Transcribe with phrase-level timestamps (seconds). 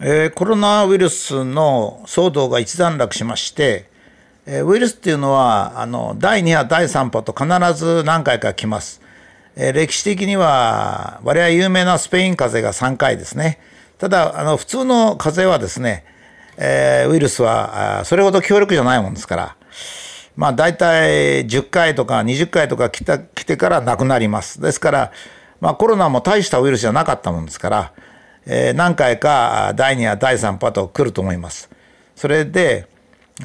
[0.00, 3.90] えー、コロナウイルスの騒動が一段落しまして、
[4.46, 9.02] えー、ウイルスっていうのはあの第2波第3波と必ず何回か来ます、
[9.56, 13.58] えー、歴史的には我々有名なスペイン風邪が3回ですね。
[13.98, 16.04] ただあの普通の風邪はですね、
[16.56, 19.56] えウイルスはそれほど強力じゃないもんですから
[20.36, 24.60] まあ大体10回とか20回とか来た来てから亡くなります。
[24.60, 25.12] ですから
[25.60, 27.92] まあコロナも大したウイルスじゃなかったもんですから
[28.50, 31.68] えー、何回か第2波、第3波と来ると思います。
[32.16, 32.86] それで、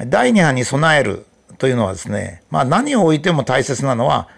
[0.06, 1.26] 第2波に備える
[1.58, 4.28] というのはですね、まあ何を置いても大切なのは、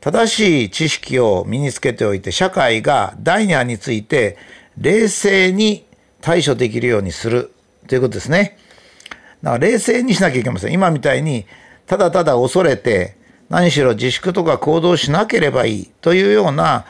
[0.00, 4.38] 正しい知識を身につけておいて、社会が第2波について
[4.78, 5.84] 冷静に
[6.22, 7.52] 対処できるようにする
[7.86, 8.56] ということですね。
[9.42, 10.72] だから冷静にしなきゃいけません。
[10.72, 11.46] 今みたいに、
[11.86, 13.16] ただただ恐れて、
[13.48, 16.84] 何しろ自粛とか行動しなければいいというような、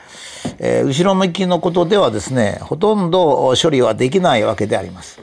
[0.58, 5.20] えー、後ろ向きのことではですねほとんど処理はできないわけであります。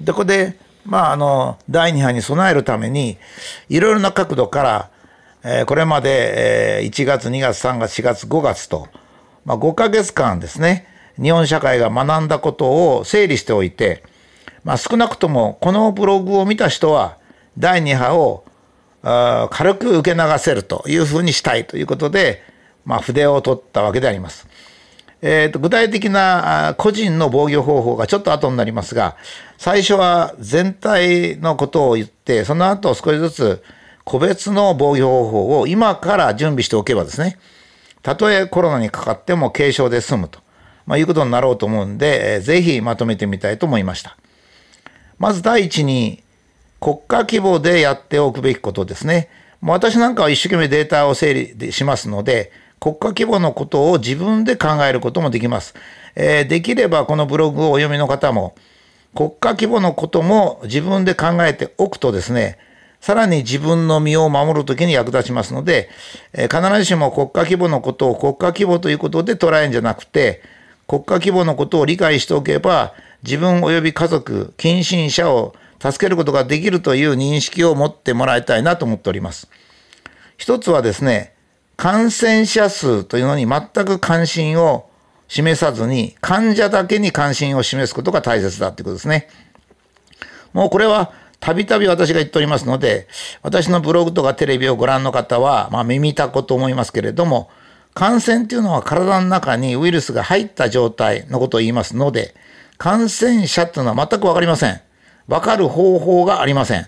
[0.00, 3.18] でここでまああの第2波に備えるために
[3.68, 4.90] いろいろな角度から、
[5.44, 8.88] えー、これまで、えー、1月2月3月4月5月と、
[9.44, 10.88] まあ、5ヶ月間ですね
[11.20, 14.02] 日本社会が学んだことを整理しておいて、
[14.64, 17.18] まあ、少なくともこのブログを見た人は
[17.58, 18.44] 第2波を
[19.02, 22.42] 軽く受け流せるというふうにしたいということで、
[22.84, 24.46] まあ、筆を取ったわけであります。
[25.24, 29.16] えーと、具体的な個人の防御方法がちょっと後になりますが
[29.56, 33.62] 最初は全体のことを言ってその後少しずつ
[34.02, 37.38] 個別の防御方法を今から準備しておけばですね
[38.02, 40.40] たとえコロナにかかっても軽症で済むと、
[40.86, 44.16] まあ、いうことになろうと思うんで、ぜひまとめてみたいと思いました。
[45.18, 46.21] まず第一に
[46.82, 49.28] 国家規模でやっておくべきことですね。
[49.60, 55.76] もう私なんかは一生懸命データを整理しますので、国家規模のことを自分で考えることもできます。
[56.16, 58.56] えー、できればこのブログをお読みの方も、
[59.14, 62.58] 国家規模のことも自分で考えておくとですね、
[63.00, 65.88] さらに自分の身を守るときに役立ちますので、
[66.32, 70.42] えー、必ずしも国家規模のことを国家規模ということで捉えるんじゃなくて、
[70.88, 72.92] 国家規模のことを理解しておけば、
[73.22, 79.48] 自分及び家族、近親者を助けることができるという認識を持ってもらいたいなと思っております。
[80.36, 81.34] 一つはですね、
[81.76, 84.88] 感染者数というのに全く関心を
[85.26, 89.28] 示さずに、患者だけに関心を示すことが大切だということですね。
[90.52, 93.08] もうこれはたびたび私が言っておりますので、
[93.42, 97.50] 私のブログとかテレビをご覧の方は、まあ耳たこと思いますけれども、
[97.94, 102.36] 感染というのは体の中にウイルスが入った状態のことを言いますので、
[102.78, 104.80] 感染者というのは全くわかりません。
[105.32, 106.86] わかる方法がありません。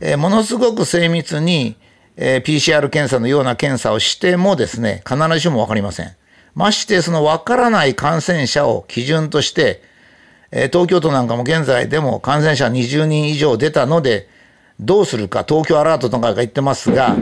[0.00, 1.76] えー、ものすごく精密に、
[2.16, 6.12] えー、PCR 検査のような検査をしてもですね、必ずしもわかりません。
[6.54, 9.82] ましてそのわからない感染者を基準として、
[10.52, 14.28] えー、東京都なんかも現在でも感染者20人以上出たので、
[14.78, 17.16] どうするか、東京アラートとかが言ってますが、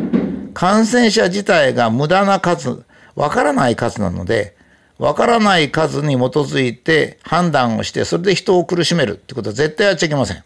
[0.53, 2.84] 感染者自体が無駄な数、
[3.15, 4.57] わからない数なので、
[4.98, 10.42] わからない数に基づいて判断をして、それで人を苦しめるってことは絶対やっちゃいけません。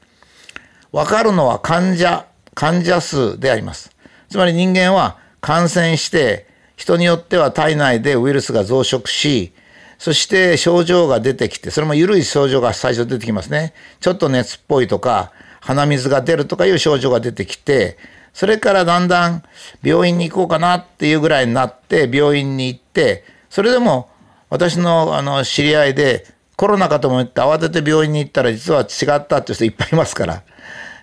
[0.92, 3.90] わかるのは患者、患者数であります。
[4.28, 6.46] つまり人間は感染して、
[6.76, 9.52] 人によっては体内でウイルスが増殖し、
[9.98, 13.72] そして症状が出てきて、それも緩い症状が最初出てきますね。
[14.00, 17.96] ちょっと熱っぽいとか、鼻水が出るとかいう症状が出てきて、
[18.34, 19.42] それからだんだん
[19.82, 24.08] 病院に行こうかなっていうぐらいになって、病院に行って、それでも
[24.52, 26.26] 私のあの知り合いで
[26.56, 30.42] コロナかと思って慌てて病院に行ったら実は違ったっていう人いっぱいいますから、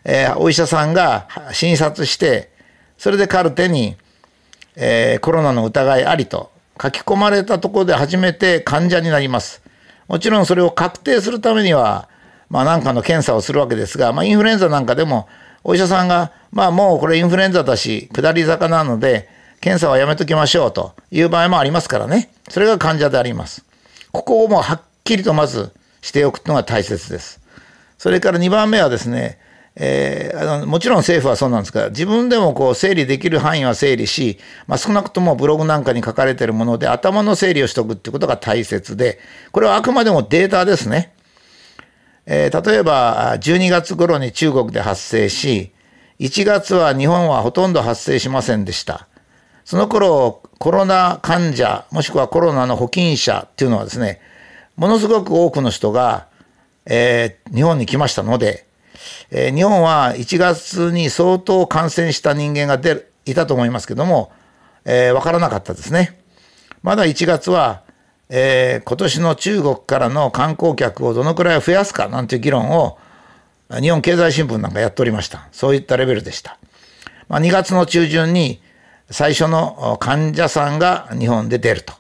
[0.05, 2.51] えー、お医者さんが診察して
[2.99, 3.97] それでカルテに、
[4.75, 9.63] えー、コロナの疑いありと書き込まれたところで初めて患者になります。
[10.07, 12.07] もちろんそれを確定するためには、
[12.49, 15.27] まあ何かの検査をするわけですが、まあインフルエンザなんかでも
[15.63, 22.31] お医者さんが、まあもうこれインフルエンザだし、下り坂なので、検査はやめときましょうという場合もありますからね。
[22.49, 23.65] それが患者であります。
[24.11, 25.71] ここをもうはっきりとまず
[26.01, 27.41] しておくのが大切です。
[27.97, 29.39] それから2番目はですね、
[29.75, 39.19] えー、あのもちろん政府はそうなんですが、自分でもこう整理できる範囲は整理し、まあ、少なくともブログなんかに書かれているもので頭の整理をしておくっていうことが大切で、
[39.51, 41.13] これはあくまでもデータですね。
[42.25, 45.71] えー、例えば12月頃に中国で発生し、
[46.19, 49.07] 1月は日本はほとんど発生しませんでした。
[49.69, 54.19] その頃、コロナ患者、もしくはコロナの保菌者っていうのはですね、
[54.77, 56.25] ものすごく多くの人が、
[56.88, 58.66] えー、日本に来ましたので、
[59.30, 64.31] えー、日本は1月に相当感染した人間が出る、いたと思いますけども、
[64.86, 66.19] えー、わからなかったですね。
[66.81, 67.83] まだ1月は、
[68.30, 72.98] えー、今年の中国からの観光客をどのくらい増やすかなんていう議論を
[73.80, 75.48] 日本経済新聞なんかやっておりました。
[75.51, 76.57] そういったレベルでした。
[77.27, 78.63] まあ、2月の中旬に
[79.11, 81.94] 最初の患者さんが日本で出ると。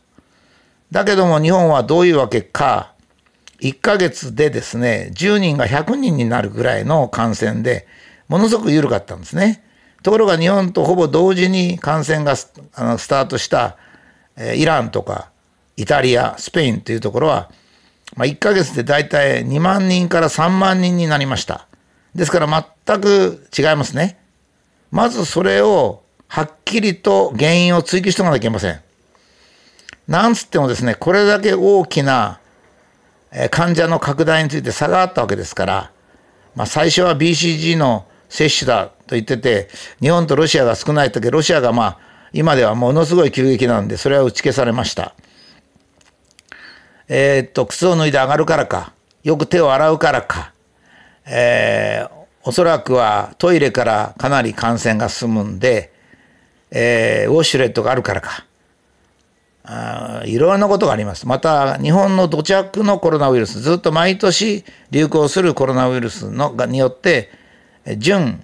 [0.91, 2.93] だけども日本はどういうわけか、
[3.61, 7.87] 1ヶ月でですね、10人が100人になるぐらいの感染で、
[8.27, 9.63] ものすごく緩かったんですね。
[10.01, 13.77] ところが日本とほぼ同時に感染がスタートした
[14.55, 15.29] イランとか
[15.75, 17.51] イタリア、スペインというところは、
[18.15, 21.67] まあ、1ヶ月で大体2万人から3万人になりました。
[22.15, 22.47] ですから
[22.85, 24.19] 全く違いますね。
[24.91, 28.79] まずそれをはっきりと原因を追求しておかなきゃいけません。
[30.07, 32.39] なんつってもですね、これだけ大きな
[33.51, 35.91] 患者の拡大について差があったわけですから、
[36.55, 39.69] まあ、最初は BCG の接種だと言ってて、
[40.01, 41.99] 日本とロシアが少ない時、ロシアがまあ、
[42.31, 45.15] 今ではものすごい急激なんで、それは打ち消されました。
[47.07, 48.93] えー、っと、靴を脱いで上がるからか、
[49.23, 50.53] よく手を洗うからか、
[51.25, 52.09] えー、
[52.43, 55.91] おそらくはトイレからかなり感染が進むんで、
[56.71, 58.45] えー、ウォシュレットがあるからか。
[59.63, 61.27] あいろんなことがあります。
[61.27, 67.29] また、日本の土着のコロナウイルス、ずっと毎年流行するコロナウイルスのによって、
[67.97, 68.43] 準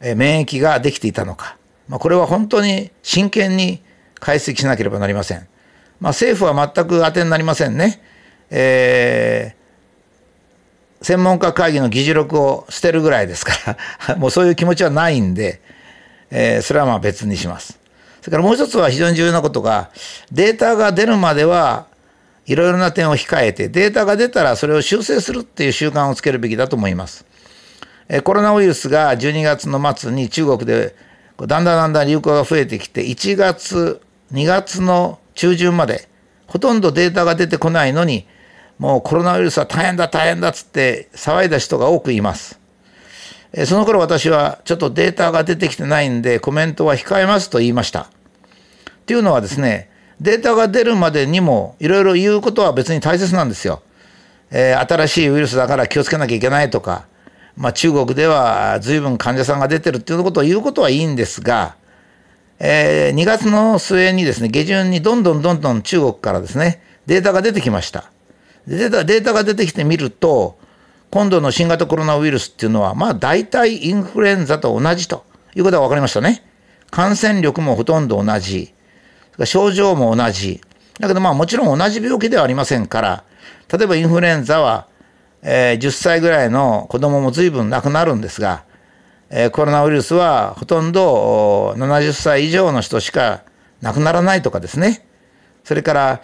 [0.00, 1.56] 免疫ができていたのか。
[1.88, 3.82] まあ、これは本当に真剣に
[4.14, 5.46] 解析しなければなりません。
[6.00, 8.02] まあ、政府は全く当てになりませんね。
[8.50, 13.78] えー、専門家会議の議事録を捨てるぐらいですか
[14.08, 15.60] ら もうそういう気持ちはないんで、
[16.34, 17.78] えー、それはまあ別にします。
[18.22, 19.90] それからもう一つは非常に重要なことが、
[20.32, 21.86] データが出るまでは
[22.46, 27.26] いろいろな点を控えて、データが出たらそれを修正するっていう習慣をつけるべきだと思います。
[28.08, 30.96] えコロナウイルスが12月の末に中国で
[31.38, 34.00] だんだんだんだん流行が増えてきて、1月、
[34.32, 36.08] 2月の中旬まで
[36.46, 38.26] ほとんどデータが出てこないのに
[38.78, 42.61] もうコロナウイルスは大変だ大変だっつって騒いだ人が多くいます。
[43.66, 48.02] その頃私はちょっとデータが出てきてないんでコメントは控えますと言いました。
[48.02, 48.08] っ
[49.06, 49.90] ていうのはですね
[50.20, 53.82] データが出るまでにもいろいろ言うことは別に大切なんですよ。
[54.50, 57.06] えー、新しいウイルスだから気をつけなきゃいけないとか、
[57.56, 61.76] まあ、中国では随分患者さんが出てるっていうことを言うことはいいんですが
[62.64, 68.08] えー、2月の末にですね、下旬にどんどんどんどん中国からですね、データが出てきました。
[68.68, 70.56] データデータが出てきてみると、
[71.12, 76.42] 今度の新型コロナウイルスっていうのは、まあ大体インフルエンザと同じということが分かりましたね。
[76.90, 78.72] 感染力もほとんど同じ。
[79.44, 80.62] 症状も同じ。
[80.98, 83.24] だけどまあもちろん同じ病気ではありませんから、
[83.70, 84.88] 例えばインフルエンザは、
[85.42, 88.64] えー、10歳ぐらいの子供も随分亡くなるんですが、
[89.28, 93.42] えコロナウイルスはほとんど70歳以上の人しか
[93.82, 95.06] 亡くならないとかですね。
[95.62, 96.22] それから、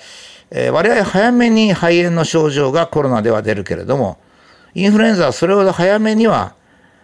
[0.50, 4.16] え割合早めに肺炎の症状がコロナでは出るけれども、
[4.74, 6.54] インフルエンザはそれほど早めには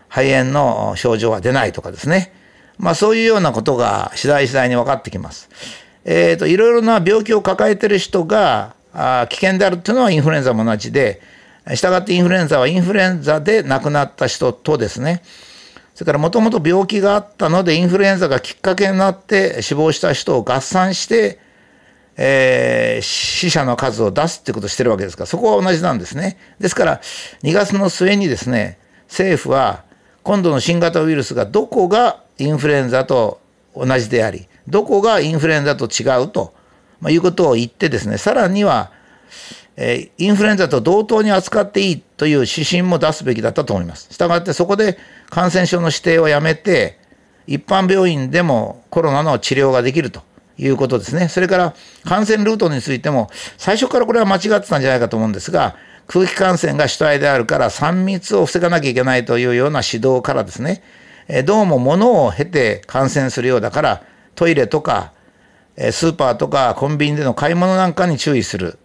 [0.08, 2.32] 肺炎の症状は出ないとかですね。
[2.78, 5.49] まあそういうようなことが次第次第に分かってきます。
[6.05, 11.20] えっ、ー、と、いろいろな病気を抱えている人があ危険であるっていうのはインフルエンザも同じで、
[11.75, 15.22] したがってインフルエンザはインフルエンザで亡くなった人とですね、
[15.94, 21.38] それからもともと病気があったのでインフルエンザがきっかけになって死亡した人を合算して、
[22.16, 26.38] えー、死者の数を出すってことをしてるわけですからそこは同じなんですね。
[26.61, 27.00] ですから
[27.43, 29.84] 2月の末にですね政府は
[30.22, 33.41] 今度の新型ウイルスがどこがインフルエンザと
[33.74, 36.55] 同じでありどこがインフルエンザと違うと、
[37.00, 38.93] まあ、いうことを言ってですねさらには
[39.77, 44.06] えインフルエンザと同等に扱っていいという指針も出すべきだったと思います。
[44.12, 44.98] したがってそこで
[45.31, 46.98] 感染症の指定をやめて、
[47.46, 50.22] 一般病院でもコロナの治療ができると
[50.56, 51.29] いうことですね。
[51.29, 60.82] それから感染ルートについても、最初からこれは間違ってたんじゃないかと思うんですが、空気感染が主体であるから3密を防がなきゃいけないというような指導からですね、
[61.44, 64.03] どうも物を経て感染するようだから、
[64.34, 65.13] トイレとか、
[65.77, 68.79] スーパーとかコンビニでの買い物なんかに注意する。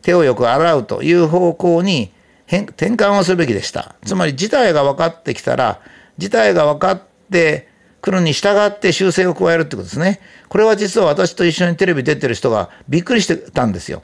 [0.00, 2.12] 手をよく洗うという方向に
[2.48, 3.94] 転換をするべきでした。
[4.04, 5.78] つまり事態が分かってきたら、
[6.18, 7.68] 事態が分かって
[8.02, 10.20] くるに従って修正を加えるってことですね。
[10.48, 14.02] これは実は私と一緒にテレビ出てる人がびっくりしてたんですよ。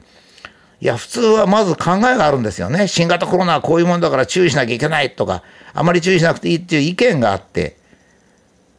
[0.81, 2.87] いや、普通はまず考えがあるんですよね。
[2.87, 7.75] 新型コロナはこういうものだから注意しなきゃいけないとか、あまり注意しなくていいっていう意見があって、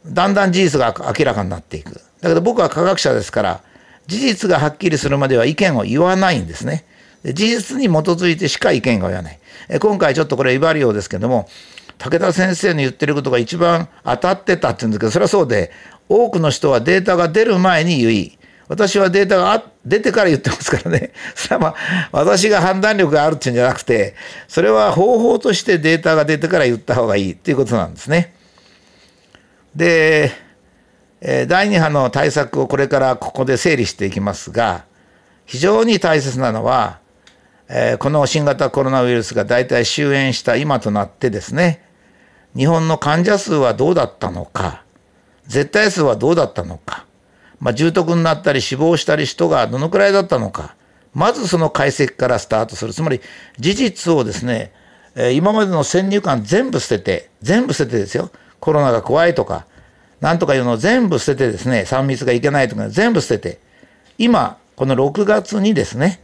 [0.07, 2.01] だんだん事実が明らかになっていく。
[2.21, 3.61] だけど僕は科学者ですから、
[4.07, 6.85] 事実がはっきりするまでは意見を言わないんですね。
[7.23, 9.39] 事実に基づいてしか意見が言わない。
[9.79, 11.47] 今回ちょっとこれ威張りようですけども、
[12.01, 15.71] 武田先生の言ってることが一番当たってたって言うんですけど、それはそうで、
[16.09, 21.11] 多くの人はデータが出る前に言い、私はデータが出てから言ってますからね。
[21.35, 21.75] それはまあ、
[22.11, 24.15] 私が判断力があるっていうんじゃなくて、
[24.47, 28.33] それは方法としてデータが出てから言った方がいいっていうことなんですね。
[29.75, 30.31] で、
[31.21, 34.85] え第2波の対策をこれからここで整理していきますが、
[35.45, 36.97] 非常に大切なのは、
[37.69, 41.90] えこの新型コロナウイルスが大体終焉した今となってですね、
[42.55, 44.83] 日本の患者数はどうだったのか、
[45.47, 47.05] 絶対数はどうだったのか、
[47.59, 50.75] まあ、重篤になったり死亡したり人がどのくらいだったのか、
[51.13, 52.93] まずその解析からスタートする。
[52.93, 53.21] つまり
[53.59, 54.71] 事実をですね、
[55.33, 58.31] 今までの先入観全部捨てて、全部捨ててですよ。
[58.59, 59.65] コロナが怖いとか、
[60.21, 63.59] なんとかいうのを全部捨ててですね、3密がいけないとか全部捨てて、
[64.17, 66.21] 今、この6月にですね、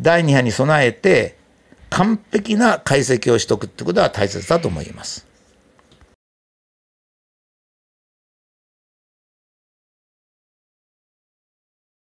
[0.00, 1.36] 第2波に備えて、
[1.90, 5.26] 完璧な解析をしておくってことは大切だと思います。